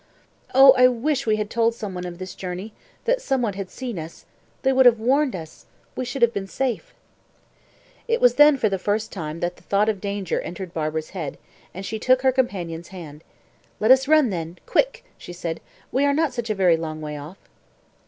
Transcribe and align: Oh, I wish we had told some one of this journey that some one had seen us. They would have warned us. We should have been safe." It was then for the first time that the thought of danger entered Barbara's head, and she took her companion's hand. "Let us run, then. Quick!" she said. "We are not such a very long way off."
Oh, 0.55 0.71
I 0.71 0.87
wish 0.87 1.27
we 1.27 1.35
had 1.35 1.47
told 1.51 1.75
some 1.75 1.93
one 1.93 2.05
of 2.07 2.17
this 2.17 2.33
journey 2.33 2.73
that 3.05 3.21
some 3.21 3.43
one 3.43 3.53
had 3.53 3.69
seen 3.69 3.99
us. 3.99 4.25
They 4.63 4.73
would 4.73 4.87
have 4.87 4.99
warned 4.99 5.35
us. 5.35 5.67
We 5.95 6.05
should 6.05 6.23
have 6.23 6.33
been 6.33 6.47
safe." 6.47 6.95
It 8.07 8.19
was 8.19 8.33
then 8.33 8.57
for 8.57 8.67
the 8.67 8.79
first 8.79 9.11
time 9.11 9.41
that 9.41 9.57
the 9.57 9.61
thought 9.61 9.89
of 9.89 10.01
danger 10.01 10.41
entered 10.41 10.73
Barbara's 10.73 11.11
head, 11.11 11.37
and 11.71 11.85
she 11.85 11.99
took 11.99 12.23
her 12.23 12.31
companion's 12.31 12.87
hand. 12.87 13.23
"Let 13.79 13.91
us 13.91 14.07
run, 14.07 14.31
then. 14.31 14.57
Quick!" 14.65 15.05
she 15.19 15.33
said. 15.33 15.61
"We 15.91 16.03
are 16.05 16.15
not 16.15 16.33
such 16.33 16.49
a 16.49 16.55
very 16.55 16.77
long 16.77 16.99
way 17.01 17.15
off." 17.15 17.37